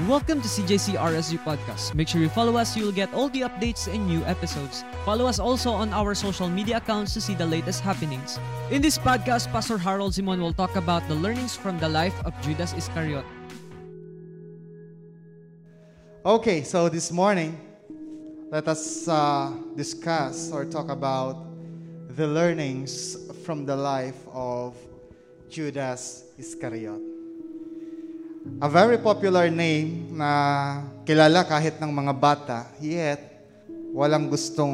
[0.00, 1.94] Welcome to CJC RSU Podcast.
[1.94, 4.84] Make sure you follow us, you'll get all the updates and new episodes.
[5.04, 8.40] Follow us also on our social media accounts to see the latest happenings.
[8.70, 12.32] In this podcast, Pastor Harold Simon will talk about the learnings from the life of
[12.40, 13.24] Judas Iscariot.
[16.24, 17.60] Okay, so this morning,
[18.50, 21.36] let us uh, discuss or talk about
[22.16, 24.74] the learnings from the life of
[25.50, 27.11] Judas Iscariot.
[28.62, 30.30] A very popular name na
[31.06, 33.18] kilala kahit ng mga bata, yet
[33.94, 34.72] walang gustong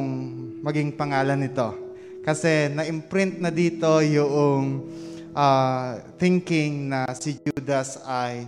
[0.61, 1.73] maging pangalan nito.
[2.25, 4.85] Kasi na-imprint na dito yung
[5.33, 8.45] uh, thinking na si Judas ay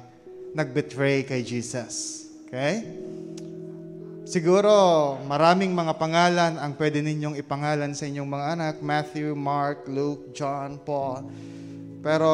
[0.53, 2.27] nagbetray kay Jesus.
[2.47, 2.83] Okay?
[4.31, 4.71] Siguro
[5.27, 8.75] maraming mga pangalan ang pwede ninyong ipangalan sa inyong mga anak.
[8.79, 11.27] Matthew, Mark, Luke, John, Paul.
[12.01, 12.29] Pero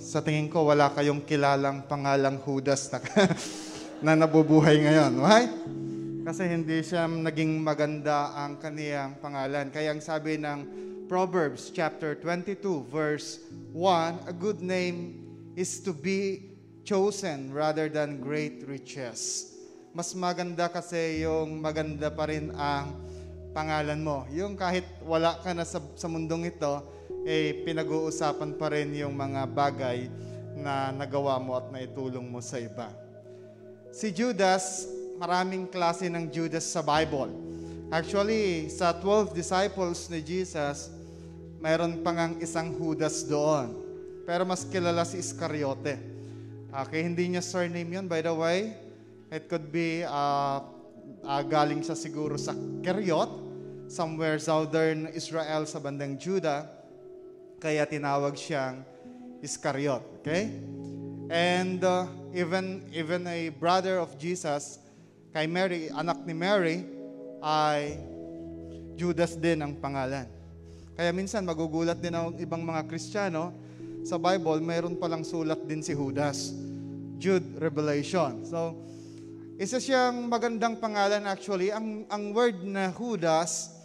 [0.00, 2.98] sa tingin ko, wala kayong kilalang pangalang Judas na,
[4.04, 5.12] na nabubuhay ngayon.
[5.20, 5.44] Why?
[6.24, 9.68] Kasi hindi siya naging maganda ang kaniyang pangalan.
[9.68, 10.64] Kaya ang sabi ng
[11.12, 13.44] Proverbs chapter 22 verse
[13.76, 15.22] 1, a good name
[15.54, 16.50] is to be
[16.82, 19.52] chosen rather than great riches.
[19.92, 22.96] Mas maganda kasi yung maganda pa rin ang
[23.56, 24.28] pangalan mo.
[24.36, 26.84] Yung kahit wala ka na sa, sa mundong ito,
[27.24, 30.12] eh pinag-uusapan pa rin yung mga bagay
[30.60, 32.92] na nagawa mo at naitulong mo sa iba.
[33.96, 34.84] Si Judas,
[35.16, 37.32] maraming klase ng Judas sa Bible.
[37.88, 40.92] Actually, sa 12 disciples ni Jesus,
[41.56, 43.72] mayroon pang ang isang Judas doon.
[44.28, 45.96] Pero mas kilala si Iscariote.
[46.68, 48.76] Okay, hindi niya surname yun, by the way.
[49.32, 50.60] It could be uh,
[51.24, 52.52] uh, galing siya siguro sa
[52.84, 53.45] Keriot,
[53.86, 56.66] somewhere southern Israel sa bandang Judah.
[57.58, 58.82] Kaya tinawag siyang
[59.40, 60.02] Iscariot.
[60.22, 60.50] Okay?
[61.26, 64.78] And uh, even, even a brother of Jesus,
[65.34, 66.86] kay Mary, anak ni Mary,
[67.42, 67.98] ay
[68.94, 70.30] Judas din ang pangalan.
[70.96, 73.52] Kaya minsan magugulat din ang ibang mga Kristiyano,
[74.06, 76.54] sa Bible, mayroon palang sulat din si Judas.
[77.18, 78.46] Jude Revelation.
[78.46, 78.78] So,
[79.56, 81.72] isa siyang magandang pangalan actually.
[81.72, 83.75] Ang, ang word na Judas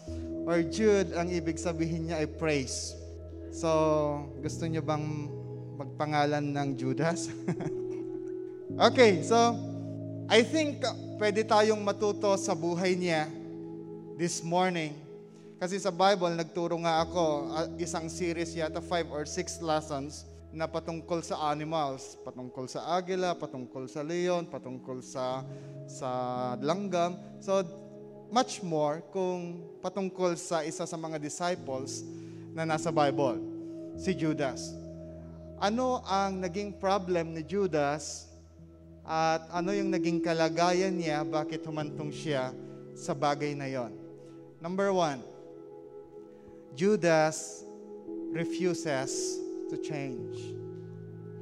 [0.52, 2.92] or Jude, ang ibig sabihin niya ay praise.
[3.56, 3.72] So,
[4.44, 5.32] gusto niyo bang
[5.80, 7.32] magpangalan ng Judas?
[8.92, 9.56] okay, so
[10.28, 10.84] I think
[11.16, 13.32] pwede tayong matuto sa buhay niya
[14.20, 14.92] this morning.
[15.56, 20.68] Kasi sa Bible, nagturo nga ako uh, isang series yata, five or six lessons na
[20.68, 25.48] patungkol sa animals, patungkol sa agila, patungkol sa leon, patungkol sa
[25.88, 26.10] sa
[26.60, 27.16] langgam.
[27.40, 27.64] So
[28.32, 32.00] much more kung patungkol sa isa sa mga disciples
[32.56, 33.44] na nasa Bible,
[34.00, 34.72] si Judas.
[35.60, 38.32] Ano ang naging problem ni Judas
[39.04, 42.56] at ano yung naging kalagayan niya, bakit humantong siya
[42.96, 43.92] sa bagay na yon?
[44.64, 45.20] Number one,
[46.72, 47.68] Judas
[48.32, 49.38] refuses
[49.68, 50.40] to change.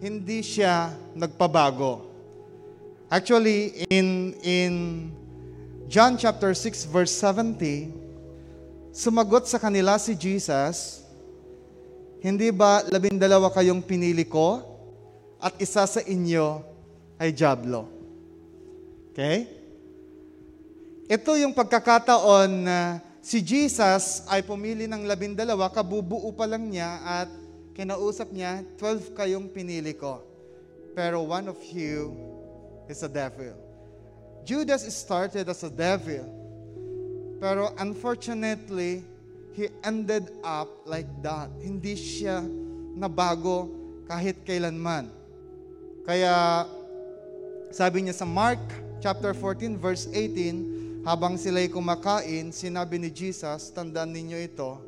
[0.01, 2.09] Hindi siya nagpabago.
[3.13, 4.73] Actually, in, in
[5.89, 7.89] John chapter 6 verse 70,
[8.93, 11.01] Sumagot sa kanila si Jesus,
[12.21, 14.61] Hindi ba labindalawa kayong pinili ko
[15.41, 16.61] at isa sa inyo
[17.17, 17.89] ay Diablo?
[19.09, 19.49] Okay?
[21.09, 27.29] Ito yung pagkakataon na si Jesus ay pumili ng labindalawa, kabubuo pa lang niya at
[27.73, 30.21] kinausap niya, 12 kayong pinili ko.
[30.93, 32.13] Pero one of you
[32.85, 33.68] is a devil.
[34.49, 36.25] Judas started as a devil.
[37.37, 39.05] Pero unfortunately,
[39.53, 41.53] he ended up like that.
[41.61, 42.41] Hindi siya
[42.97, 43.69] nabago
[44.09, 45.05] kahit kailanman.
[46.01, 46.65] Kaya
[47.69, 48.57] sabi niya sa Mark
[48.97, 54.81] chapter 14 verse 18, habang sila'y kumakain, sinabi ni Jesus, tandaan ninyo ito,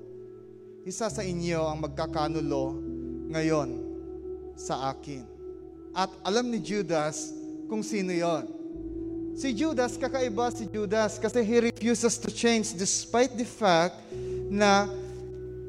[0.90, 2.82] isa sa inyo ang magkakanulo
[3.30, 3.78] ngayon
[4.58, 5.22] sa akin.
[5.94, 7.30] At alam ni Judas
[7.70, 8.61] kung sino yon.
[9.36, 13.98] Si Judas, kakaiba si Judas kasi he refuses to change despite the fact
[14.52, 14.92] na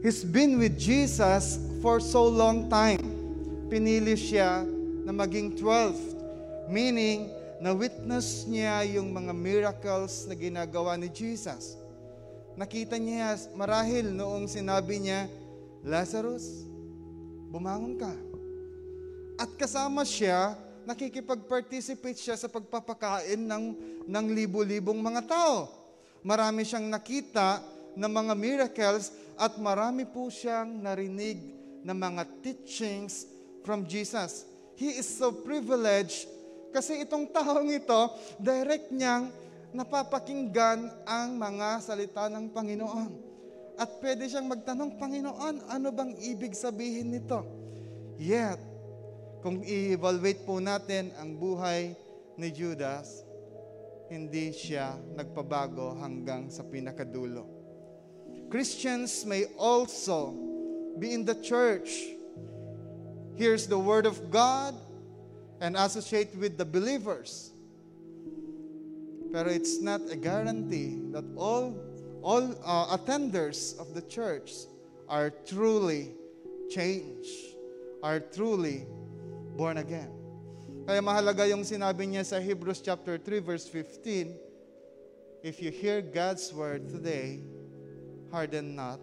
[0.02, 3.00] he's been with Jesus for so long time.
[3.70, 4.66] Pinili siya
[5.06, 6.68] na maging 12.
[6.68, 7.30] Meaning,
[7.62, 11.78] na-witness niya yung mga miracles na ginagawa ni Jesus.
[12.58, 15.30] Nakita niya marahil noong sinabi niya,
[15.86, 16.66] Lazarus,
[17.48, 18.12] bumangon ka.
[19.38, 23.64] At kasama siya nakikipag-participate siya sa pagpapakain ng,
[24.06, 25.70] ng libo-libong mga tao.
[26.22, 27.62] Marami siyang nakita
[27.98, 31.38] ng mga miracles at marami po siyang narinig
[31.82, 33.26] ng mga teachings
[33.66, 34.46] from Jesus.
[34.78, 36.30] He is so privileged
[36.72, 38.00] Kasi itong taong ito,
[38.40, 39.28] direct niyang
[39.76, 43.12] napapakinggan ang mga salita ng Panginoon.
[43.76, 47.44] At pwede siyang magtanong, Panginoon, ano bang ibig sabihin nito?
[48.16, 48.56] Yet,
[49.42, 51.98] kung i-evaluate po natin ang buhay
[52.38, 53.26] ni Judas,
[54.06, 57.42] hindi siya nagpabago hanggang sa pinakadulo.
[58.46, 60.30] Christians may also
[60.94, 61.90] be in the church,
[63.34, 64.78] hears the word of God,
[65.58, 67.50] and associate with the believers.
[69.32, 71.74] Pero it's not a guarantee that all
[72.22, 74.68] all uh, attenders of the church
[75.08, 76.14] are truly
[76.70, 77.56] changed,
[78.04, 78.86] are truly
[79.56, 80.10] born again.
[80.82, 84.34] Kaya mahalaga yung sinabi niya sa Hebrews chapter 3 verse 15,
[85.46, 87.38] if you hear God's word today,
[88.34, 88.98] harden not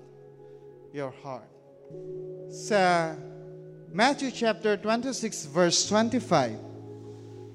[0.91, 1.47] your heart.
[2.51, 3.15] Sa
[3.89, 6.59] Matthew chapter 26 verse 25,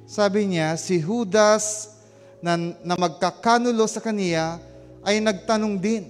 [0.09, 1.93] sabi niya, si Judas
[2.41, 4.57] na, na magkakanulo sa kaniya
[5.05, 6.05] ay nagtanong din.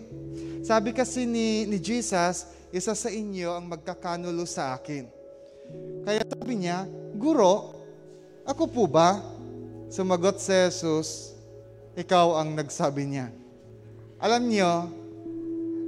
[0.62, 5.23] Sabi kasi ni, ni Jesus, isa sa inyo ang magkakanulo sa akin.
[6.04, 6.84] Kaya sabi niya,
[7.14, 7.72] Guro,
[8.44, 9.22] ako po ba?
[9.88, 11.32] Sumagot si Jesus,
[11.94, 13.30] ikaw ang nagsabi niya.
[14.18, 14.90] Alam niyo,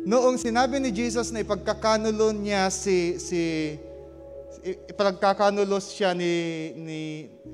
[0.06, 3.74] noong sinabi ni Jesus na ipagkakanulo niya si, si
[4.86, 6.32] ipagkakanulo siya ni,
[6.78, 7.00] ni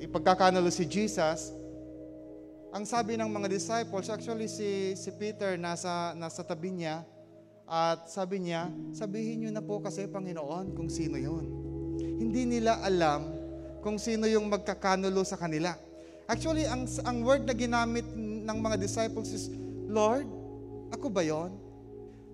[0.04, 1.56] ipagkakanulo si Jesus,
[2.72, 7.04] ang sabi ng mga disciples, actually si, si Peter nasa, nasa tabi niya,
[7.68, 11.71] at sabi niya, sabihin niyo na po kasi Panginoon kung sino yon.
[12.22, 13.26] Hindi nila alam
[13.82, 15.74] kung sino yung magkakanulo sa kanila.
[16.30, 19.50] Actually, ang, ang word na ginamit ng mga disciples is,
[19.90, 20.30] Lord,
[20.94, 21.50] ako ba yon?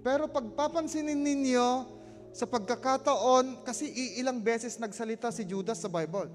[0.05, 1.97] Pero pagpapansinin ninyo,
[2.37, 3.89] sa pagkakataon, kasi
[4.21, 6.29] ilang beses nagsalita si Judas sa Bible.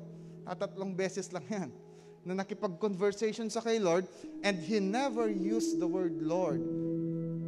[0.43, 1.69] At tatlong beses lang yan
[2.25, 4.07] na nakipag-conversation sa kay Lord
[4.41, 6.59] and he never used the word Lord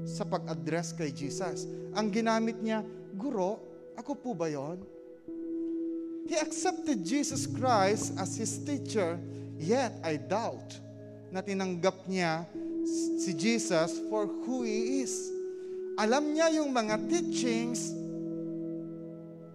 [0.06, 1.66] sa pag-address kay Jesus.
[1.98, 2.86] Ang ginamit niya,
[3.18, 3.60] Guro,
[3.98, 4.95] ako po ba yon?
[6.26, 9.22] He accepted Jesus Christ as his teacher,
[9.62, 10.74] yet I doubt
[11.30, 12.50] na tinanggap niya
[13.22, 15.30] si Jesus for who he is.
[15.96, 17.94] Alam niya yung mga teachings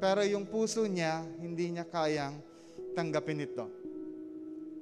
[0.01, 2.41] pero yung puso niya, hindi niya kayang
[2.97, 3.69] tanggapin ito.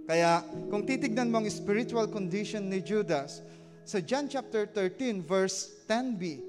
[0.06, 3.42] Kaya kung titignan mo ang spiritual condition ni Judas,
[3.82, 6.47] sa John chapter 13 verse 10b,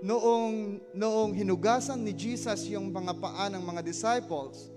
[0.00, 4.72] noong, noong hinugasan ni Jesus yung mga paa ng mga disciples,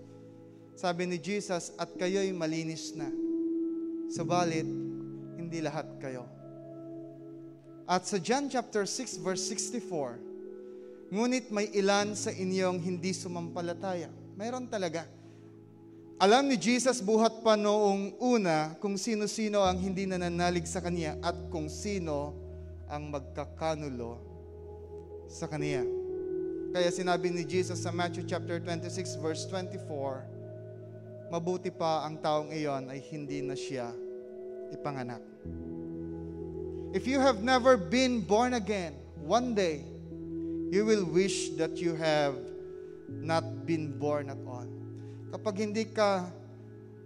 [0.75, 3.08] sabi ni Jesus, at kayo'y malinis na.
[4.12, 4.68] Subalit,
[5.40, 6.28] hindi lahat kayo.
[7.88, 14.10] At sa John chapter 6 verse 64, Ngunit may ilan sa inyong hindi sumampalataya.
[14.34, 15.06] Mayroon talaga.
[16.18, 21.38] Alam ni Jesus buhat pa noong una kung sino-sino ang hindi nananalig sa Kanya at
[21.54, 22.34] kung sino
[22.90, 24.32] ang magkakanulo
[25.28, 25.86] sa Kanya.
[26.74, 32.90] Kaya sinabi ni Jesus sa Matthew chapter 26 verse 24, mabuti pa ang taong iyon
[32.90, 33.94] ay hindi na siya
[34.74, 35.22] ipanganak.
[36.94, 39.86] If you have never been born again, one day,
[40.74, 42.38] you will wish that you have
[43.10, 44.66] not been born at all.
[45.34, 46.30] Kapag hindi ka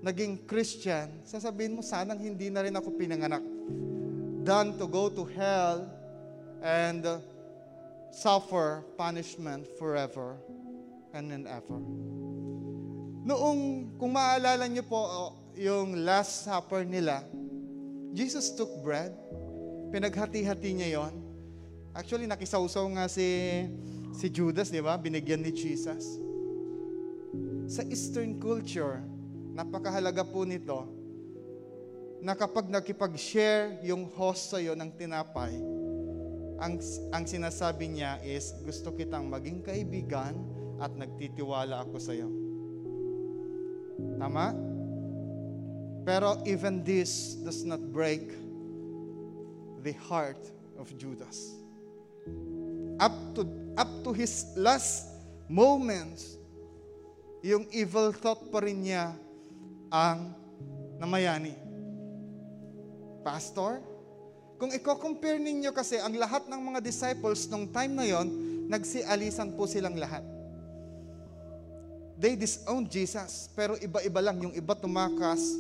[0.04, 3.44] naging Christian, sasabihin mo, sanang hindi na rin ako pinanganak.
[4.48, 5.88] Done to go to hell
[6.64, 7.20] and uh,
[8.12, 10.38] suffer punishment forever
[11.14, 11.80] and and ever.
[13.28, 15.04] Noong, kung maalala niyo po,
[15.58, 17.28] yung Last Supper nila,
[18.16, 19.12] Jesus took bread,
[19.92, 21.14] pinaghati-hati niya yon
[21.92, 23.26] Actually, nakisawsaw nga si,
[24.16, 24.96] si Judas, di ba?
[24.96, 26.22] Binigyan ni Jesus.
[27.68, 29.04] Sa Eastern culture,
[29.58, 30.88] napakahalaga po nito
[32.22, 35.58] na kapag nakipag-share yung host sa'yo ng tinapay,
[36.58, 36.82] ang,
[37.14, 40.34] ang sinasabi niya is, gusto kitang maging kaibigan
[40.82, 42.30] at nagtitiwala ako sa'yo.
[44.18, 44.54] Tama?
[46.08, 48.32] Pero even this does not break
[49.82, 50.40] the heart
[50.78, 51.58] of Judas
[52.98, 53.46] up to
[53.78, 55.14] up to his last
[55.46, 56.36] moments,
[57.46, 59.14] yung evil thought pa rin niya
[59.94, 60.34] ang
[60.98, 61.54] namayani.
[63.22, 63.80] Pastor,
[64.58, 68.28] kung i-compare ninyo kasi ang lahat ng mga disciples nung time na yon,
[68.66, 70.26] nagsialisan po silang lahat.
[72.18, 74.42] They disowned Jesus, pero iba-iba lang.
[74.42, 75.54] Yung iba tumakas,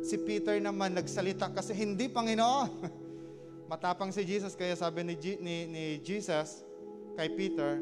[0.00, 2.72] si Peter naman nagsalita kasi hindi Panginoon.
[3.70, 5.14] Matapang si Jesus, kaya sabi ni,
[5.44, 6.64] ni, ni Jesus,
[7.20, 7.76] kay Peter,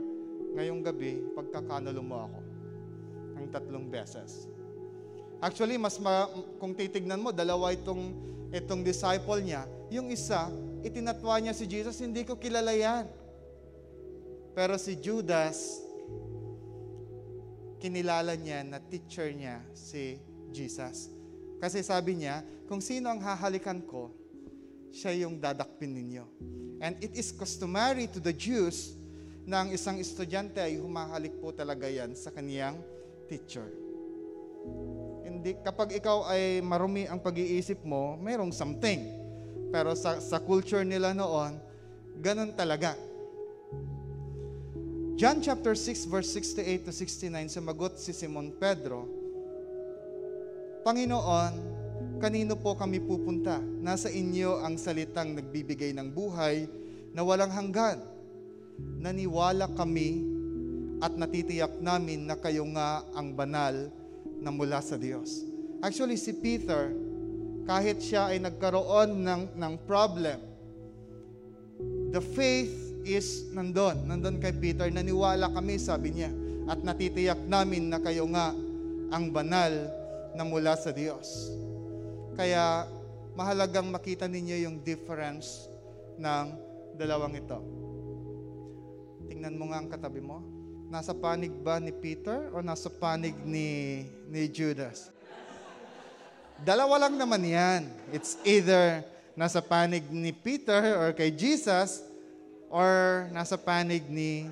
[0.59, 2.39] ngayong gabi, pagkakanulo mo ako
[3.39, 4.51] ng tatlong beses.
[5.47, 6.27] Actually, mas ma-
[6.59, 8.11] kung titignan mo, dalawa itong,
[8.51, 9.63] itong disciple niya.
[9.95, 10.51] Yung isa,
[10.83, 13.07] itinatwa niya si Jesus, hindi ko kilala yan.
[14.59, 15.79] Pero si Judas,
[17.79, 20.19] kinilala niya na teacher niya si
[20.51, 21.15] Jesus.
[21.63, 24.11] Kasi sabi niya, kung sino ang hahalikan ko,
[24.91, 26.27] siya yung dadakpin ninyo.
[26.83, 28.99] And it is customary to the Jews
[29.47, 32.83] na ang isang estudyante ay humahalik po talaga yan sa kaniyang
[33.31, 33.71] teacher.
[35.47, 38.99] Hindi, kapag ikaw ay marumi ang pag-iisip mo, mayroong something.
[39.71, 41.55] Pero sa, sa culture nila noon,
[42.19, 42.99] ganun talaga.
[45.15, 49.07] John chapter 6 verse 68 to 69 sumagot si Simon Pedro,
[50.83, 51.55] Panginoon,
[52.19, 53.63] kanino po kami pupunta?
[53.63, 56.67] Nasa inyo ang salitang nagbibigay ng buhay
[57.15, 58.03] na walang hanggan.
[58.99, 60.27] Naniwala kami
[60.99, 63.95] at natitiyak namin na kayo nga ang banal
[64.41, 65.45] na mula sa Diyos.
[65.81, 66.93] Actually, si Peter,
[67.67, 70.39] kahit siya ay nagkaroon ng, ng problem,
[72.15, 72.73] the faith
[73.07, 74.07] is nandun.
[74.07, 74.91] Nandun kay Peter.
[74.91, 76.31] Naniwala kami, sabi niya.
[76.67, 78.51] At natitiyak namin na kayo nga
[79.15, 79.71] ang banal
[80.35, 81.55] na mula sa Diyos.
[82.35, 82.91] Kaya
[83.39, 85.71] mahalagang makita ninyo yung difference
[86.19, 86.47] ng
[86.99, 87.59] dalawang ito.
[89.31, 90.56] Tingnan mo nga ang katabi mo.
[90.87, 95.11] Nasa panig ba ni Peter o nasa panig ni, ni Judas?
[96.63, 97.83] Dalawa lang naman yan.
[98.15, 99.03] It's either
[99.35, 102.07] nasa panig ni Peter or kay Jesus
[102.71, 104.47] or nasa panig ni,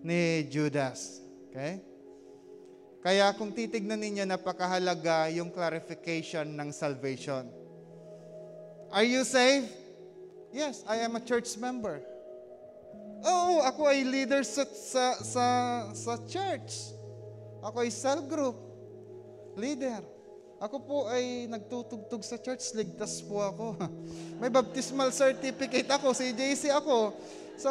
[0.00, 1.20] ni Judas.
[1.52, 1.84] Okay?
[3.04, 7.46] Kaya kung titignan ninyo, napakahalaga yung clarification ng salvation.
[8.88, 9.68] Are you saved?
[10.48, 12.00] Yes, I am a church member.
[13.24, 15.46] Oo, ako ay leader sa, sa, sa,
[15.90, 16.94] sa church.
[17.58, 18.54] Ako ay cell group
[19.58, 19.98] leader.
[20.58, 23.78] Ako po ay nagtutugtog sa church, ligtas po ako.
[24.42, 27.14] May baptismal certificate ako, si JC ako.
[27.58, 27.70] So,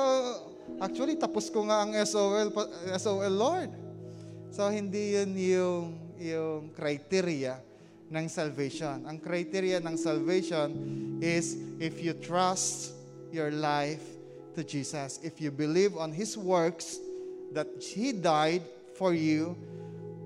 [0.80, 2.52] actually, tapos ko nga ang SOL,
[2.96, 3.72] SOL Lord.
[4.52, 5.84] So, hindi yun yung,
[6.20, 7.60] yung criteria
[8.08, 9.04] ng salvation.
[9.04, 10.72] Ang criteria ng salvation
[11.20, 12.96] is if you trust
[13.36, 14.17] your life
[14.58, 15.22] to Jesus.
[15.22, 16.98] If you believe on His works,
[17.54, 18.66] that He died
[18.98, 19.54] for you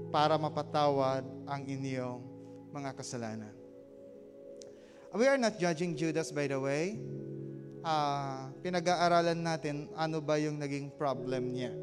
[0.09, 2.23] para mapatawad ang inyong
[2.71, 3.53] mga kasalanan.
[5.11, 6.95] We are not judging Judas, by the way.
[7.83, 11.75] Uh, pinag-aaralan natin ano ba yung naging problem niya.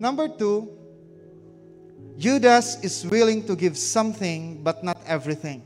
[0.00, 0.72] Number two,
[2.16, 5.60] Judas is willing to give something but not everything.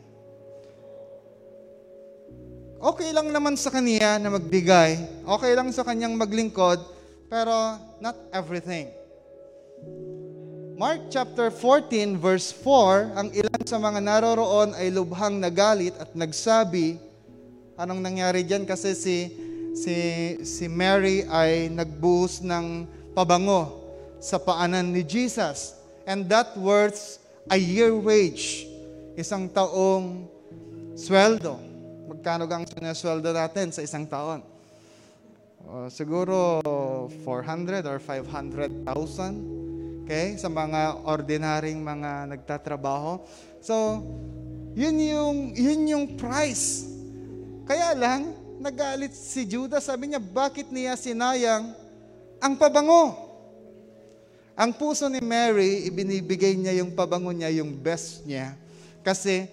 [2.85, 6.85] Okay lang naman sa kanya na magbigay, okay lang sa kanyang maglingkod,
[7.33, 8.93] pero not everything.
[10.77, 17.01] Mark chapter 14 verse 4, ang ilan sa mga naroroon ay lubhang nagalit at nagsabi,
[17.81, 19.33] anong nangyari diyan kasi si
[19.73, 19.97] si
[20.45, 22.85] si Mary ay nagbuhos ng
[23.17, 23.81] pabango
[24.21, 25.73] sa paanan ni Jesus.
[26.05, 27.17] And that worth
[27.49, 28.69] a year wage,
[29.17, 30.29] isang taong
[31.01, 31.74] sweldo.
[32.05, 34.45] Magkano gang sinasweldo natin sa isang taon?
[35.65, 36.61] Uh, siguro
[37.25, 39.65] 400 or 500,000
[40.05, 40.37] Okay?
[40.37, 43.25] Sa mga ordinaryong mga nagtatrabaho.
[43.65, 44.05] So,
[44.77, 46.85] yun yung, yun yung price.
[47.65, 49.89] Kaya lang, nagalit si Judas.
[49.89, 51.73] Sabi niya, bakit niya sinayang
[52.37, 53.17] ang pabango?
[54.53, 58.53] Ang puso ni Mary, ibinibigay niya yung pabango niya, yung best niya.
[59.01, 59.49] Kasi,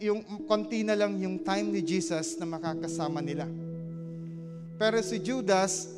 [0.00, 3.48] yung konti na lang yung time ni Jesus na makakasama nila.
[4.76, 5.88] Pero si Judas,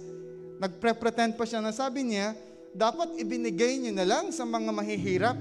[0.62, 2.34] nagpre-pretend pa siya na sabi niya,
[2.70, 5.38] dapat ibinigay niyo na lang sa mga mahihirap.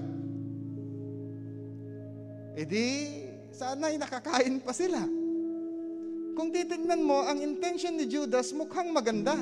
[2.57, 2.87] E di,
[3.53, 5.05] sana ay nakakain pa sila.
[6.33, 9.37] Kung titignan mo, ang intention ni Judas mukhang maganda.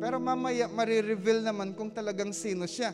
[0.00, 2.92] Pero mamaya marireveal naman kung talagang sino siya.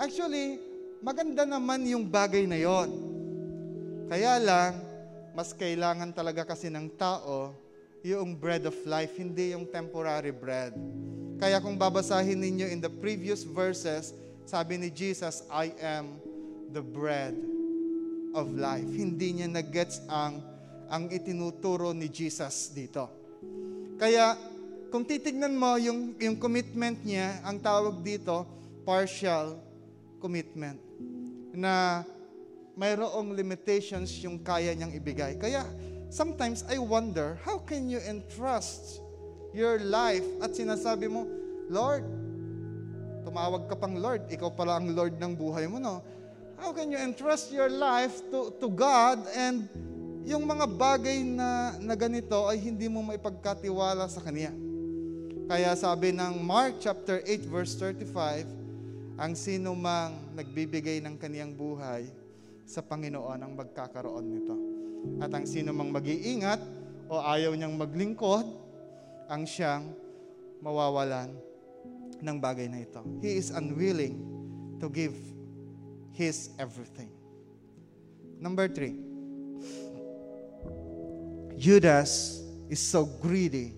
[0.00, 0.60] Actually,
[1.04, 3.09] maganda naman yung bagay na yon.
[4.10, 4.74] Kaya lang,
[5.38, 7.54] mas kailangan talaga kasi ng tao
[8.02, 10.74] yung bread of life, hindi yung temporary bread.
[11.38, 14.10] Kaya kung babasahin ninyo in the previous verses,
[14.42, 16.18] sabi ni Jesus, I am
[16.74, 17.38] the bread
[18.34, 18.90] of life.
[18.90, 20.42] Hindi niya nag-gets ang,
[20.90, 23.06] ang itinuturo ni Jesus dito.
[23.94, 24.34] Kaya,
[24.90, 28.42] kung titignan mo yung, yung commitment niya, ang tawag dito,
[28.82, 29.54] partial
[30.18, 30.82] commitment.
[31.54, 32.02] Na
[32.78, 35.38] mayroong limitations yung kaya niyang ibigay.
[35.38, 35.66] Kaya,
[36.10, 38.98] sometimes I wonder, how can you entrust
[39.54, 41.26] your life at sinasabi mo,
[41.70, 42.06] Lord,
[43.22, 46.02] tumawag ka pang Lord, ikaw pala ang Lord ng buhay mo, no?
[46.60, 49.64] How can you entrust your life to, to God and
[50.28, 54.52] yung mga bagay na, na ganito ay hindi mo maipagkatiwala sa Kanya?
[55.48, 58.44] Kaya sabi ng Mark chapter 8 verse 35,
[59.16, 62.19] ang sino mang nagbibigay ng kaniyang buhay
[62.70, 64.54] sa Panginoon ang magkakaroon nito.
[65.18, 66.62] At ang sino mang mag-iingat
[67.10, 68.46] o ayaw niyang maglingkod,
[69.26, 69.90] ang siyang
[70.62, 71.34] mawawalan
[72.22, 73.02] ng bagay na ito.
[73.18, 74.22] He is unwilling
[74.78, 75.18] to give
[76.14, 77.10] His everything.
[78.38, 78.94] Number three,
[81.58, 82.38] Judas
[82.70, 83.74] is so greedy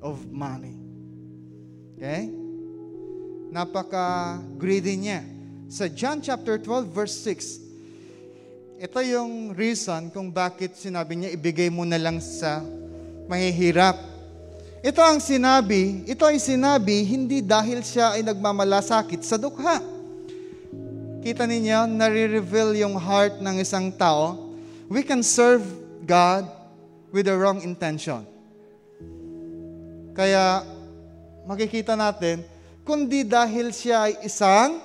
[0.00, 0.80] of money.
[1.98, 2.32] Okay?
[3.52, 5.20] Napaka-greedy niya.
[5.68, 7.67] Sa John chapter 12 verse 6,
[8.78, 12.62] ito yung reason kung bakit sinabi niya ibigay mo na lang sa
[13.26, 13.98] mahihirap.
[14.78, 19.82] Ito ang sinabi, ito ay sinabi hindi dahil siya ay nagmamalasakit sa dukha
[21.18, 24.38] Kita ninyo, nare-reveal yung heart ng isang tao.
[24.86, 25.66] We can serve
[26.06, 26.46] God
[27.10, 28.22] with the wrong intention.
[30.14, 30.62] Kaya,
[31.42, 32.46] makikita natin,
[32.86, 34.78] kundi dahil siya ay isang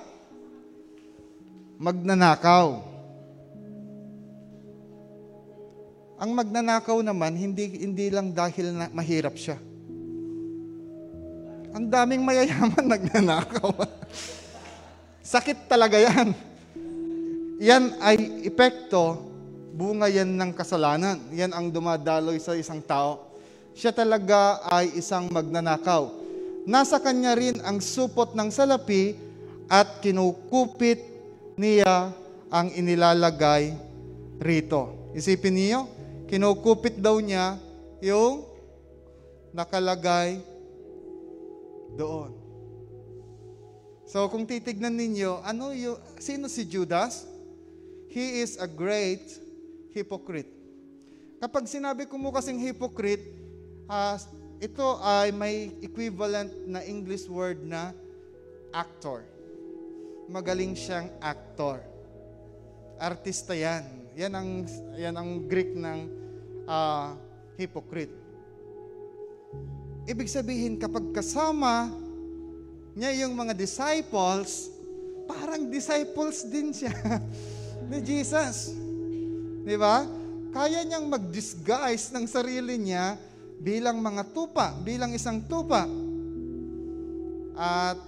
[1.78, 2.93] magnanakaw.
[6.24, 9.60] Ang magnanakaw naman, hindi, hindi lang dahil na mahirap siya.
[11.76, 13.68] Ang daming mayayaman nagnanakaw.
[15.20, 16.32] Sakit talaga yan.
[17.60, 19.20] Yan ay epekto,
[19.76, 21.20] bunga yan ng kasalanan.
[21.36, 23.28] Yan ang dumadaloy sa isang tao.
[23.76, 26.08] Siya talaga ay isang magnanakaw.
[26.64, 29.12] Nasa kanya rin ang supot ng salapi
[29.68, 31.04] at kinukupit
[31.60, 32.16] niya
[32.48, 33.76] ang inilalagay
[34.40, 35.12] rito.
[35.12, 35.80] Isipin niyo,
[36.28, 37.56] kinukupit daw niya
[38.00, 38.44] yung
[39.54, 40.40] nakalagay
[41.94, 42.34] doon.
[44.04, 47.26] So kung titignan ninyo, ano yung, sino si Judas?
[48.10, 49.26] He is a great
[49.90, 50.50] hypocrite.
[51.42, 53.26] Kapag sinabi ko mo kasing hypocrite,
[53.90, 54.14] uh,
[54.62, 57.90] ito ay may equivalent na English word na
[58.70, 59.26] actor.
[60.30, 61.82] Magaling siyang actor.
[62.96, 63.82] Artista yan.
[64.14, 64.50] Yan ang,
[64.94, 66.23] yan ang Greek ng
[66.68, 67.16] uh,
[67.56, 68.12] hypocrite.
[70.04, 71.88] Ibig sabihin, kapag kasama
[72.92, 74.68] niya yung mga disciples,
[75.24, 76.92] parang disciples din siya
[77.90, 78.76] ni Jesus.
[79.64, 80.04] Di ba?
[80.54, 83.16] Kaya niyang mag-disguise ng sarili niya
[83.58, 85.88] bilang mga tupa, bilang isang tupa.
[87.56, 87.98] At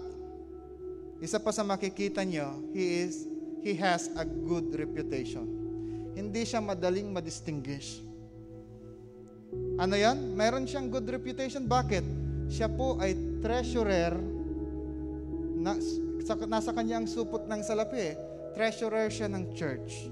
[1.18, 3.26] isa pa sa makikita niyo, he is
[3.66, 5.48] he has a good reputation.
[6.14, 8.05] Hindi siya madaling ma-distinguish.
[9.76, 10.32] Ano yan?
[10.32, 11.68] Meron siyang good reputation.
[11.68, 12.04] Bakit?
[12.48, 14.16] Siya po ay treasurer
[15.60, 15.76] na,
[16.24, 18.14] sa, nasa kanya ang supot ng salapi eh.
[18.56, 20.08] Treasurer siya ng church.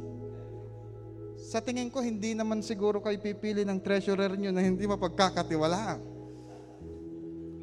[1.40, 6.01] Sa tingin ko, hindi naman siguro kayo pipili ng treasurer nyo na hindi mapagkakatiwalaan.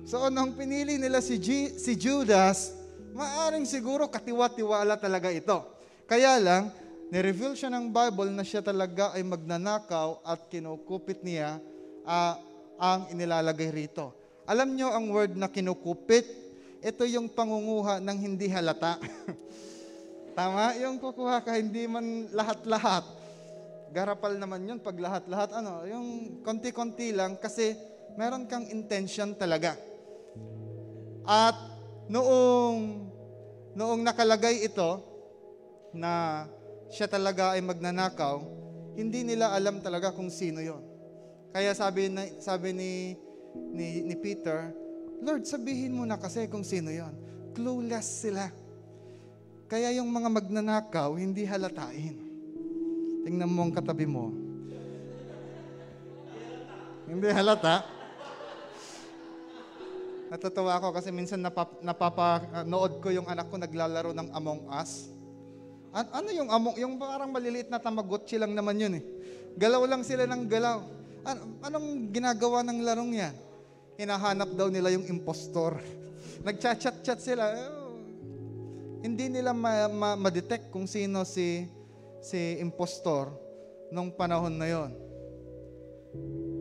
[0.05, 2.73] So, nung pinili nila si, G, si Judas,
[3.13, 5.61] maaring siguro katiwa-tiwala talaga ito.
[6.09, 6.73] Kaya lang,
[7.11, 11.59] nireveal siya ng Bible na siya talaga ay magnanakaw at kinukupit niya
[12.07, 12.33] uh,
[12.79, 14.15] ang inilalagay rito.
[14.47, 16.41] Alam nyo ang word na kinukupit?
[16.81, 18.97] ito yung pangunguha ng hindi halata.
[20.37, 20.73] Tama?
[20.81, 23.05] Yung kukuha ka, hindi man lahat-lahat.
[23.93, 25.53] Garapal naman yun pag lahat-lahat.
[25.61, 27.77] Ano, yung konti-konti lang kasi
[28.17, 29.77] meron kang intention talaga.
[31.21, 31.53] At
[32.09, 33.05] noong,
[33.77, 35.05] noong nakalagay ito,
[35.91, 36.47] na
[36.91, 38.43] siya talaga ay magnanakaw,
[38.99, 40.83] hindi nila alam talaga kung sino yon.
[41.55, 43.15] Kaya sabi, na, sabi ni,
[43.71, 44.75] ni, ni Peter,
[45.23, 47.15] Lord, sabihin mo na kasi kung sino yon.
[47.55, 48.51] Clueless sila.
[49.71, 52.19] Kaya yung mga magnanakaw, hindi halatain.
[53.23, 54.35] Tingnan mo ang katabi mo.
[57.11, 57.83] hindi halata.
[60.31, 65.11] Natutuwa ako kasi minsan napap, napapanood ko yung anak ko naglalaro ng Among Us.
[65.91, 69.03] An- ano yung Among, yung parang maliliit na tamagotchi lang naman yun eh.
[69.59, 70.79] Galaw lang sila ng galaw.
[71.27, 73.35] An- anong ginagawa ng larong yan?
[74.01, 75.77] hinahanap daw nila yung impostor.
[76.47, 77.53] Nagchat-chat-chat sila.
[77.53, 78.01] Oh,
[79.05, 81.69] hindi nila ma- ma- ma-detect kung sino si
[82.21, 83.29] si impostor
[83.93, 84.91] nung panahon na yon.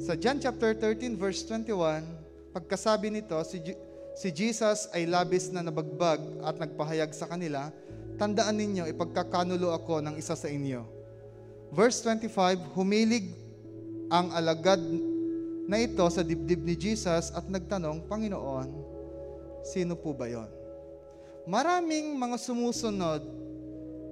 [0.00, 2.00] Sa John chapter 13 verse 21,
[2.56, 3.60] pagkasabi nito, si,
[4.16, 7.68] si Jesus ay labis na nabagbag at nagpahayag sa kanila,
[8.20, 10.85] tandaan ninyo, ipagkakanulo ako ng isa sa inyo.
[11.72, 13.33] Verse 25, humilig
[14.12, 14.76] ang alagad
[15.64, 18.04] na ito sa dibdib ni Jesus at nagtanong,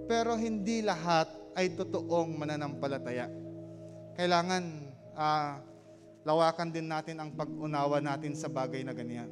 [0.09, 3.29] pero hindi lahat ay totoong mananampalataya.
[4.16, 4.64] Kailangan
[5.12, 5.53] uh,
[6.25, 9.29] lawakan din natin ang pag-unawa natin sa bagay na ganyan.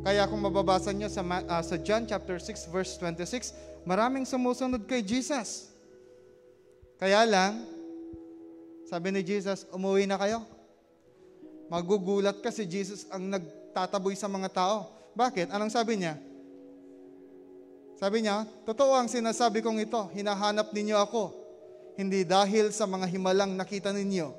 [0.00, 3.52] Kaya kung mababasa nyo sa, uh, sa John chapter 6 verse 26,
[3.84, 5.68] maraming sumusunod kay Jesus.
[6.96, 7.68] Kaya lang,
[8.88, 10.40] sabi ni Jesus, umuwi na kayo.
[11.68, 14.88] Magugulat ka si Jesus ang nagtataboy sa mga tao.
[15.12, 15.52] Bakit?
[15.52, 16.16] Anong sabi niya?
[18.00, 21.36] Sabi niya, totoo ang sinasabi kong ito, hinahanap ninyo ako.
[22.00, 24.32] Hindi dahil sa mga himalang nakita ninyo,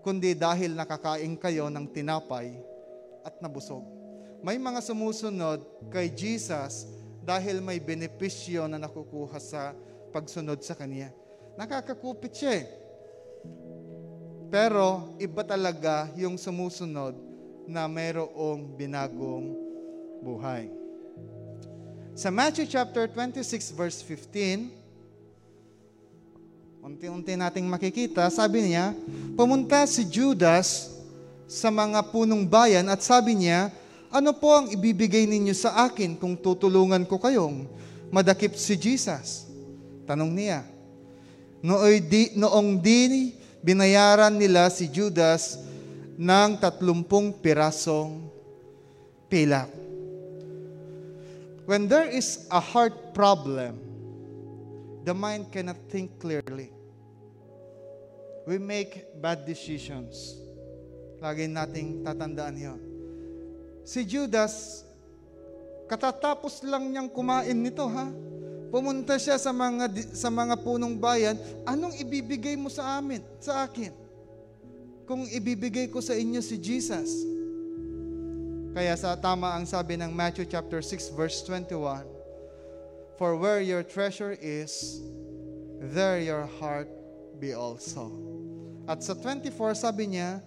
[0.00, 2.56] kundi dahil nakakain kayo ng tinapay
[3.20, 3.99] at nabusog.
[4.40, 5.60] May mga sumusunod
[5.92, 6.88] kay Jesus
[7.20, 9.76] dahil may benepisyo na nakukuha sa
[10.16, 11.12] pagsunod sa Kanya.
[11.60, 12.66] Nakakakupit siya eh.
[14.48, 17.14] Pero iba talaga yung sumusunod
[17.68, 19.54] na mayroong binagong
[20.24, 20.72] buhay.
[22.16, 24.72] Sa Matthew chapter 26 verse 15,
[26.80, 28.96] unti-unti nating makikita, sabi niya,
[29.36, 30.96] pumunta si Judas
[31.44, 33.70] sa mga punong bayan at sabi niya,
[34.10, 37.70] ano po ang ibibigay ninyo sa akin kung tutulungan ko kayong
[38.10, 39.46] madakip si Jesus?
[40.02, 40.66] Tanong niya.
[41.62, 43.30] Nooy di, noong di
[43.62, 45.62] binayaran nila si Judas
[46.18, 48.26] ng tatlumpung pirasong
[49.30, 49.70] pilak.
[51.70, 53.78] When there is a heart problem,
[55.06, 56.74] the mind cannot think clearly.
[58.42, 60.34] We make bad decisions.
[61.22, 62.89] Lagi nating tatandaan yon.
[63.84, 64.84] Si Judas,
[65.90, 68.06] katatapos lang niyang kumain nito ha.
[68.70, 71.34] Pumunta siya sa mga sa mga punong bayan,
[71.66, 73.90] anong ibibigay mo sa amin, sa akin?
[75.10, 77.26] Kung ibibigay ko sa inyo si Jesus.
[78.70, 82.06] Kaya sa tama ang sabi ng Matthew chapter 6 verse 21,
[83.18, 85.02] For where your treasure is,
[85.90, 86.86] there your heart
[87.42, 88.14] be also.
[88.86, 90.38] At sa 24 sabi niya,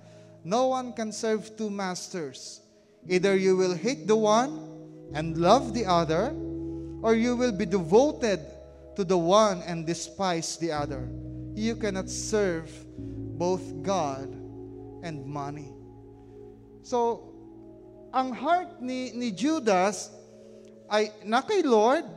[0.47, 2.62] No one can serve two masters.
[3.07, 4.63] Either you will hate the one
[5.13, 6.31] and love the other,
[7.03, 8.39] or you will be devoted
[8.95, 11.09] to the one and despise the other.
[11.53, 12.71] You cannot serve
[13.37, 14.31] both God
[15.03, 15.73] and money.
[16.81, 17.33] So,
[18.13, 20.09] ang heart ni, ni Judas
[20.87, 22.07] ay na kay Lord,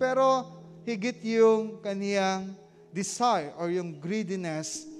[0.00, 0.48] pero
[0.82, 2.50] higit yung kaniyang
[2.90, 4.90] desire or yung greediness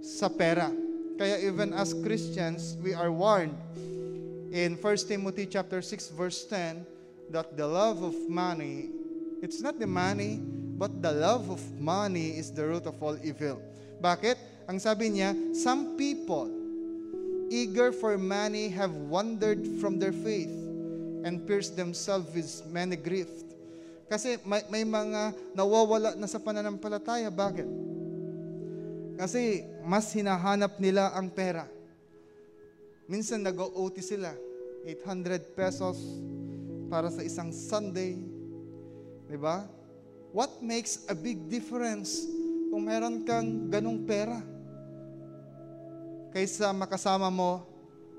[0.00, 0.72] sa pera.
[1.16, 3.56] Kaya even as Christians, we are warned
[4.56, 6.80] in 1 Timothy chapter 6 verse 10
[7.28, 8.88] that the love of money,
[9.44, 10.40] it's not the money,
[10.80, 13.60] but the love of money is the root of all evil.
[14.00, 14.40] Bakit?
[14.64, 16.48] Ang sabi niya, some people
[17.52, 20.50] eager for money have wandered from their faith
[21.28, 23.28] and pierced themselves with many grief.
[24.08, 27.28] Kasi may, may mga nawawala na sa pananampalataya.
[27.28, 27.68] Bakit?
[29.20, 31.68] Kasi mas hinahanap nila ang pera.
[33.04, 34.45] Minsan nag-OT sila.
[34.86, 35.98] 800 pesos
[36.86, 38.22] para sa isang Sunday.
[39.26, 39.66] Di ba?
[40.30, 42.22] What makes a big difference
[42.70, 44.38] kung meron kang ganong pera?
[46.36, 47.64] kaysa makasama mo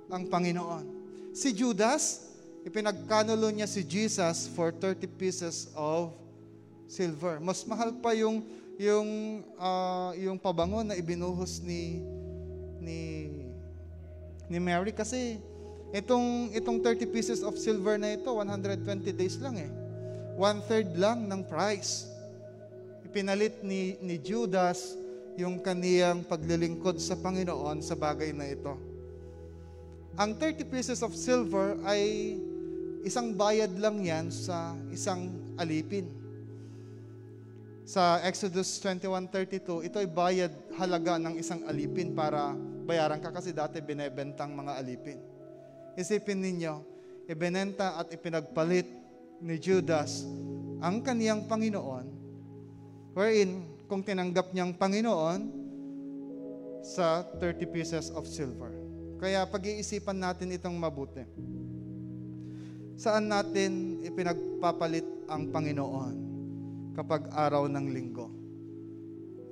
[0.10, 0.90] ang Panginoon.
[1.38, 2.34] Si Judas,
[2.66, 6.18] ipinagkanulo niya si Jesus for 30 pieces of
[6.90, 7.38] silver.
[7.38, 8.42] Mas mahal pa yung
[8.82, 9.10] yung
[9.62, 12.02] uh, yung pabango na ibinuhos ni
[12.82, 13.00] ni
[14.50, 15.38] ni Mary kasi
[15.96, 18.84] itong itong 30 pieces of silver na ito 120
[19.16, 19.72] days lang eh.
[20.38, 22.10] One third lang ng price.
[23.08, 24.94] Ipinalit ni ni Judas
[25.38, 28.74] yung kaniyang paglilingkod sa Panginoon sa bagay na ito.
[30.18, 32.34] Ang 30 pieces of silver ay
[33.06, 35.30] isang bayad lang yan sa isang
[35.62, 36.10] alipin.
[37.88, 42.52] Sa Exodus 21.32, ito ay bayad halaga ng isang alipin para
[42.84, 45.37] bayaran ka kasi dati binebentang mga alipin.
[45.98, 46.86] Isipin ninyo,
[47.26, 48.86] ibinenta at ipinagpalit
[49.42, 50.22] ni Judas
[50.78, 52.06] ang kaniyang Panginoon
[53.18, 55.50] wherein kung tinanggap niyang Panginoon
[56.86, 58.70] sa 30 pieces of silver.
[59.18, 61.26] Kaya pag-iisipan natin itong mabuti.
[62.94, 66.16] Saan natin ipinagpapalit ang Panginoon
[66.94, 68.30] kapag araw ng linggo?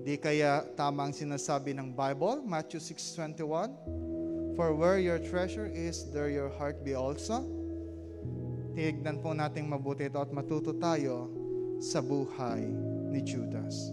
[0.06, 4.05] Di kaya tama ang sinasabi ng Bible, Matthew 6.21,
[4.56, 7.44] For where your treasure is, there your heart be also.
[8.76, 11.32] Tignan po natin mabuti ito at matuto tayo
[11.80, 12.64] sa buhay
[13.12, 13.92] ni Judas.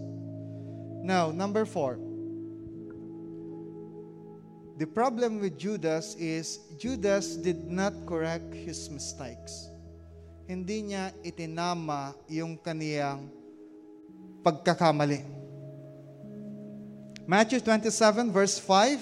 [1.03, 1.99] Now, number four.
[4.79, 9.67] The problem with Judas is Judas did not correct his mistakes.
[10.47, 13.27] Hindi niya itinama yung kaniyang
[14.43, 15.23] pagkakamali.
[17.23, 18.99] Matthew 27 verse 5,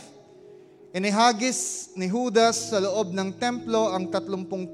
[0.91, 4.67] Inihagis ni Judas sa loob ng templo ang tatlumpung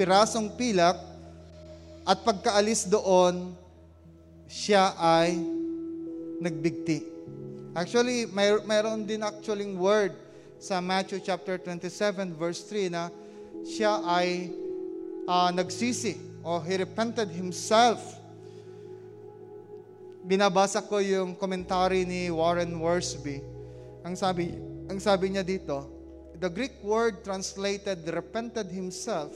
[0.00, 0.96] pirasong pilak
[2.08, 3.52] at pagkaalis doon,
[4.48, 5.36] siya ay
[6.40, 7.04] nagbigti.
[7.76, 10.16] Actually, may, mayroon din actually word
[10.56, 13.12] sa Matthew chapter 27 verse 3 na
[13.68, 14.48] siya ay
[15.28, 18.00] uh, nagsisi o he repented himself
[20.22, 23.42] binabasa ko yung commentary ni Warren Worsby.
[24.06, 25.88] Ang sabi, ang sabi niya dito,
[26.36, 29.32] the Greek word translated repented himself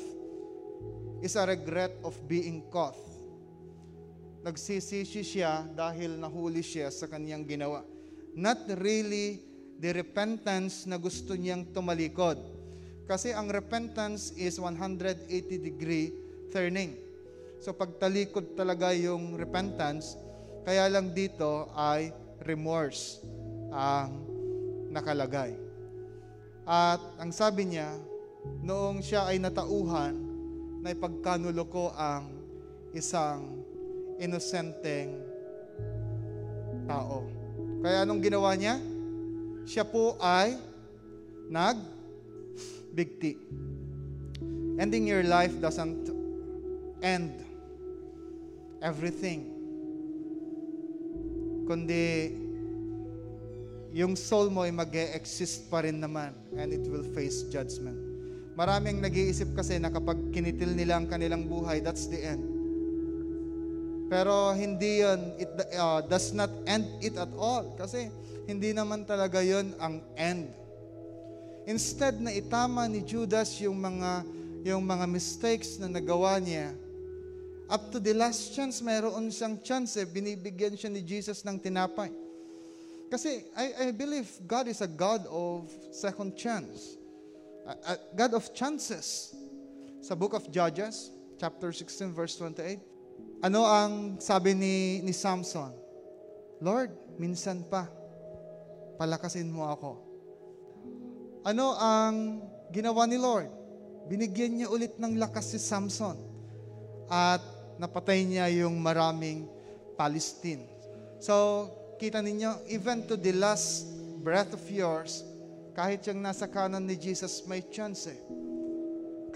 [1.24, 2.92] is a regret of being caught.
[4.44, 7.80] Nagsisisi siya dahil nahuli siya sa kanyang ginawa.
[8.36, 9.40] Not really
[9.80, 12.36] the repentance na gusto niyang tumalikod.
[13.08, 15.24] Kasi ang repentance is 180
[15.56, 16.12] degree
[16.52, 17.00] turning.
[17.64, 20.20] So pagtalikod talaga yung repentance,
[20.68, 22.12] kaya lang dito ay
[22.44, 23.24] remorse
[23.72, 24.25] ang
[24.96, 25.52] nakalagay.
[26.64, 27.92] At ang sabi niya,
[28.64, 30.16] noong siya ay natauhan,
[30.80, 32.30] na ipagkanulo ko ang
[32.96, 33.60] isang
[34.16, 35.20] inosenteng
[36.88, 37.26] tao.
[37.82, 38.80] Kaya anong ginawa niya?
[39.66, 40.56] Siya po ay
[41.52, 43.34] nagbigti.
[44.78, 46.08] Ending your life doesn't
[47.02, 47.34] end
[48.80, 49.56] everything
[51.66, 52.30] kundi
[53.96, 57.96] yung soul mo ay mag exist pa rin naman and it will face judgment.
[58.52, 62.44] Maraming nag-iisip kasi na kapag kinitil nila ang kanilang buhay, that's the end.
[64.12, 65.48] Pero hindi yun, it
[65.80, 67.72] uh, does not end it at all.
[67.80, 68.12] Kasi
[68.44, 70.52] hindi naman talaga yun ang end.
[71.64, 74.28] Instead na itama ni Judas yung mga,
[74.68, 76.76] yung mga mistakes na nagawa niya,
[77.66, 82.14] Up to the last chance, mayroon siyang chance eh, binibigyan siya ni Jesus ng tinapay.
[83.06, 86.98] Kasi I, I believe God is a God of second chance.
[87.66, 89.34] A, a God of chances.
[90.02, 92.78] Sa book of Judges, chapter 16, verse 28,
[93.46, 95.70] ano ang sabi ni, ni Samson?
[96.58, 96.90] Lord,
[97.20, 97.86] minsan pa,
[98.96, 99.90] palakasin mo ako.
[101.46, 102.42] Ano ang
[102.74, 103.52] ginawa ni Lord?
[104.10, 106.18] Binigyan niya ulit ng lakas si Samson.
[107.06, 107.42] At
[107.78, 109.46] napatay niya yung maraming
[109.94, 110.66] Palestine.
[111.22, 113.88] So, kita ninyo, even to the last
[114.20, 115.24] breath of yours,
[115.76, 118.20] kahit yung nasa kanan ni Jesus, may chance eh.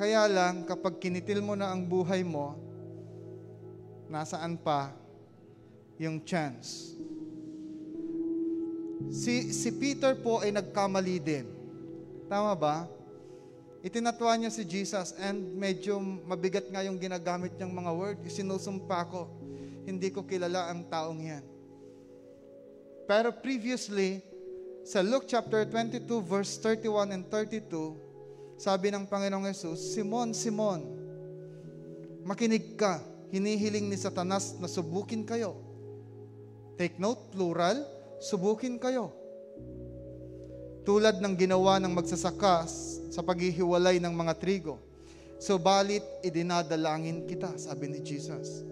[0.00, 2.56] Kaya lang, kapag kinitil mo na ang buhay mo,
[4.08, 4.96] nasaan pa
[6.00, 6.96] yung chance?
[9.12, 11.44] Si, si Peter po ay nagkamali din.
[12.28, 12.88] Tama ba?
[13.80, 18.18] Itinatwa niya si Jesus and medyo mabigat nga yung ginagamit niyang mga word.
[18.24, 19.28] Isinusumpa ko.
[19.88, 21.44] Hindi ko kilala ang taong yan.
[23.10, 24.22] Pero previously,
[24.86, 27.98] sa Luke chapter 22 verse 31 and 32,
[28.54, 30.86] sabi ng Panginoong Yesus, Simon, Simon,
[32.22, 33.02] makinig ka.
[33.34, 35.58] Hinihiling ni Satanas na subukin kayo.
[36.78, 37.82] Take note, plural,
[38.22, 39.10] subukin kayo.
[40.86, 44.78] Tulad ng ginawa ng magsasakas sa paghihiwalay ng mga trigo.
[45.42, 48.62] Subalit, idinadalangin kita, sabi ni Jesus,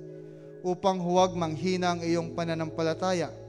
[0.63, 3.48] upang huwag manghina ang iyong pananampalataya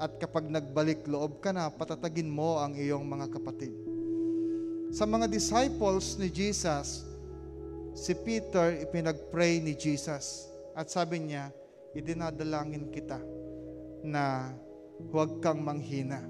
[0.00, 3.76] at kapag nagbalik loob ka na, patatagin mo ang iyong mga kapatid.
[4.90, 7.04] Sa mga disciples ni Jesus,
[7.92, 11.52] si Peter ipinagpray ni Jesus at sabi niya,
[11.92, 13.20] idinadalangin kita
[14.00, 14.56] na
[15.12, 16.24] huwag kang manghina.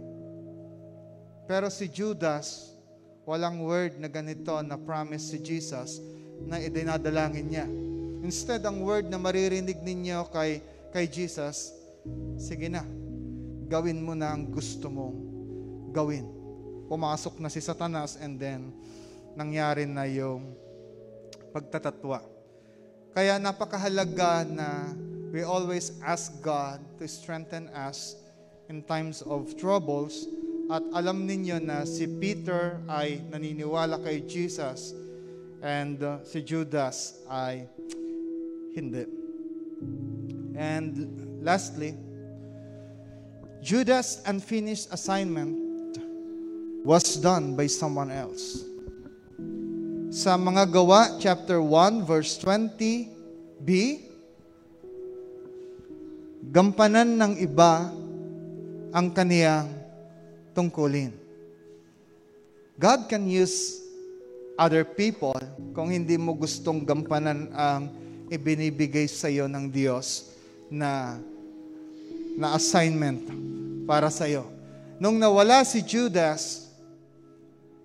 [1.47, 2.75] Pero si Judas,
[3.23, 6.03] walang word na ganito na promise si Jesus
[6.43, 7.67] na idinadalangin niya.
[8.27, 10.59] Instead, ang word na maririnig ninyo kay,
[10.91, 11.73] kay Jesus,
[12.37, 12.85] sige na,
[13.71, 15.17] gawin mo na ang gusto mong
[15.95, 16.27] gawin.
[16.91, 18.75] Pumasok na si Satanas and then
[19.39, 20.59] nangyari na yung
[21.55, 22.19] pagtatatwa.
[23.15, 24.91] Kaya napakahalaga na
[25.31, 28.19] we always ask God to strengthen us
[28.67, 30.27] in times of troubles
[30.71, 34.95] at alam ninyo na si Peter ay naniniwala kay Jesus
[35.63, 37.71] and uh, si Judas ay
[38.75, 39.07] hindi.
[40.59, 40.95] And
[41.43, 42.10] lastly,
[43.61, 45.53] Judas' unfinished assignment
[46.81, 48.65] was done by someone else.
[50.09, 53.69] Sa mga gawa, chapter 1, verse 20b,
[56.49, 57.93] gampanan ng iba
[58.97, 59.69] ang kaniyang
[60.57, 61.13] tungkulin.
[62.81, 63.85] God can use
[64.57, 65.37] other people
[65.77, 67.93] kung hindi mo gustong gampanan ang
[68.33, 70.33] ibinibigay sa iyo ng Diyos
[70.73, 71.21] na
[72.41, 73.50] na assignment
[73.91, 74.47] para sa iyo.
[75.03, 76.71] Nung nawala si Judas,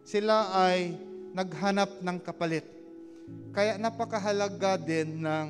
[0.06, 0.94] sila ay
[1.34, 2.62] naghanap ng kapalit.
[3.50, 5.48] Kaya napakahalaga din ng,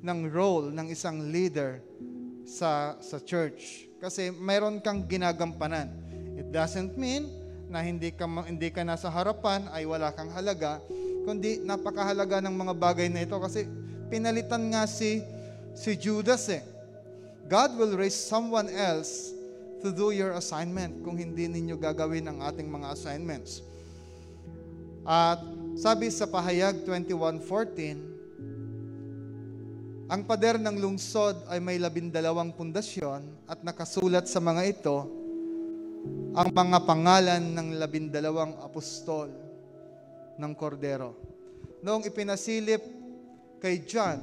[0.00, 1.84] ng role ng isang leader
[2.48, 3.84] sa, sa church.
[4.00, 5.92] Kasi mayroon kang ginagampanan.
[6.40, 7.28] It doesn't mean
[7.68, 10.80] na hindi ka, hindi ka nasa harapan ay wala kang halaga,
[11.28, 13.68] kundi napakahalaga ng mga bagay na ito kasi
[14.08, 15.20] pinalitan nga si,
[15.76, 16.64] si Judas eh.
[17.44, 19.36] God will raise someone else
[19.80, 23.62] to do your assignment kung hindi ninyo gagawin ang ating mga assignments.
[25.08, 25.40] At
[25.78, 28.18] sabi sa pahayag 21.14,
[30.08, 35.04] ang pader ng lungsod ay may labindalawang pundasyon at nakasulat sa mga ito
[36.32, 39.28] ang mga pangalan ng labindalawang apostol
[40.38, 41.12] ng kordero.
[41.84, 42.80] Noong ipinasilip
[43.60, 44.20] kay John,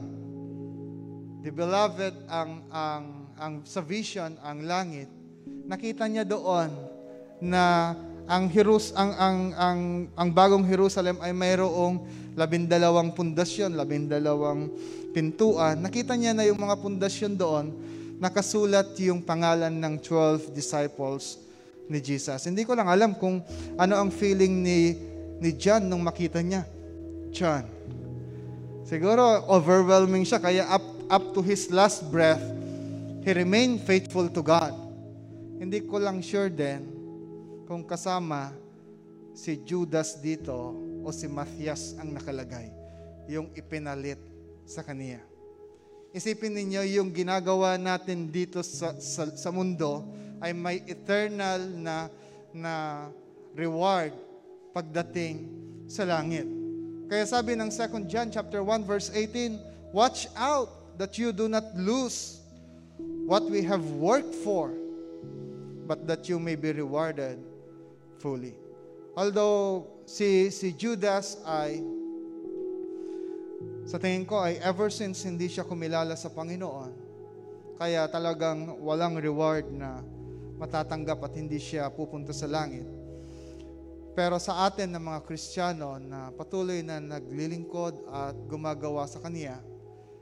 [1.46, 3.06] the beloved, ang, ang,
[3.38, 5.12] ang, sa vision, ang langit,
[5.65, 6.69] nakita niya doon
[7.41, 7.93] na
[8.25, 9.80] ang Hirus ang ang ang
[10.17, 12.01] ang bagong Jerusalem ay mayroong
[12.34, 14.69] labindalawang pundasyon, labindalawang
[15.13, 15.78] pintuan.
[15.82, 17.71] Nakita niya na yung mga pundasyon doon,
[18.17, 21.38] nakasulat yung pangalan ng 12 disciples
[21.86, 22.41] ni Jesus.
[22.49, 23.45] Hindi ko lang alam kung
[23.78, 24.97] ano ang feeling ni
[25.38, 26.65] ni John nung makita niya.
[27.30, 27.65] John.
[28.86, 32.41] Siguro overwhelming siya kaya up up to his last breath,
[33.21, 34.85] he remained faithful to God.
[35.56, 36.84] Hindi ko lang sure din
[37.65, 38.52] kung kasama
[39.36, 42.72] si Judas dito o si Matthias ang nakalagay,
[43.28, 44.20] yung ipinalit
[44.68, 45.22] sa kaniya.
[46.15, 50.08] Isipin ninyo yung ginagawa natin dito sa, sa, sa mundo
[50.39, 52.08] ay may eternal na,
[52.56, 52.74] na
[53.52, 54.15] reward
[54.72, 55.44] pagdating
[55.88, 56.48] sa langit.
[57.12, 61.63] Kaya sabi ng 2 John chapter 1 verse 18, Watch out that you do not
[61.76, 62.39] lose
[63.28, 64.72] what we have worked for,
[65.86, 67.38] but that you may be rewarded
[68.17, 68.58] fully.
[69.15, 71.80] Although si si Judas ay
[73.86, 76.91] sa tingin ko ay ever since hindi siya kumilala sa Panginoon,
[77.78, 80.02] kaya talagang walang reward na
[80.58, 82.88] matatanggap at hindi siya pupunta sa langit.
[84.15, 89.60] Pero sa atin ng mga Kristiyano na patuloy na naglilingkod at gumagawa sa Kanya,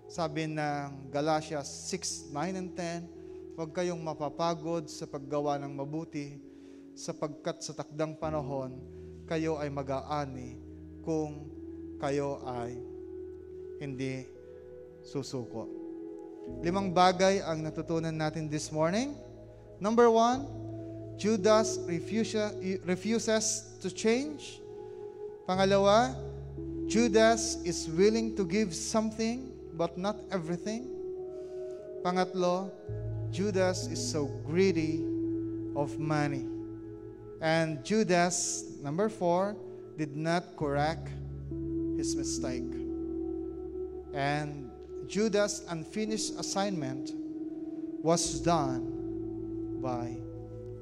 [0.10, 3.23] sabi ng Galatians 6, 9 and 10,
[3.54, 6.42] huwag kayong mapapagod sa paggawa ng mabuti
[6.98, 8.82] sapagkat sa takdang panahon,
[9.30, 10.58] kayo ay mag-aani
[11.06, 11.46] kung
[12.02, 12.78] kayo ay
[13.78, 14.26] hindi
[15.06, 15.70] susuko.
[16.66, 19.16] Limang bagay ang natutunan natin this morning.
[19.78, 20.44] Number one,
[21.16, 22.52] Judas refuses,
[22.84, 24.60] refuses to change.
[25.46, 26.18] Pangalawa,
[26.90, 30.90] Judas is willing to give something but not everything.
[32.04, 32.68] Pangatlo,
[33.34, 35.02] Judas is so greedy
[35.76, 36.46] of money.
[37.42, 39.58] And Judas, number four,
[39.98, 41.10] did not correct
[41.98, 42.70] his mistake.
[44.14, 44.70] And
[45.10, 47.10] Judas' unfinished assignment
[48.06, 50.14] was done by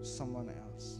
[0.03, 0.99] someone else.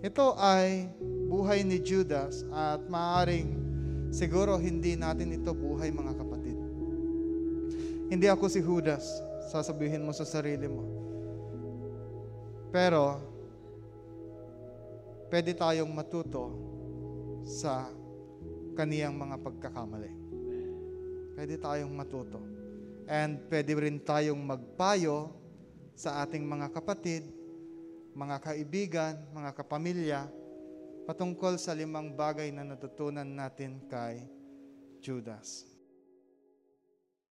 [0.00, 0.88] Ito ay
[1.28, 3.60] buhay ni Judas at maaring
[4.08, 6.56] siguro hindi natin ito buhay mga kapatid.
[8.08, 9.04] Hindi ako si Judas,
[9.50, 10.84] sasabihin mo sa sarili mo.
[12.72, 13.20] Pero
[15.32, 16.52] pwede tayong matuto
[17.44, 17.88] sa
[18.76, 20.12] kaniyang mga pagkakamali.
[21.36, 22.40] Pwede tayong matuto.
[23.08, 25.32] And pwede rin tayong magpayo
[25.92, 27.28] sa ating mga kapatid,
[28.12, 30.20] mga kaibigan, mga kapamilya,
[31.08, 34.22] patungkol sa limang bagay na natutunan natin kay
[35.02, 35.71] Judas.